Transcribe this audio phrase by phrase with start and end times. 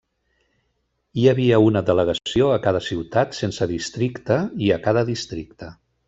[1.21, 4.39] Hi havia una delegació a cada ciutat sense districte
[4.69, 5.69] i a cada districte.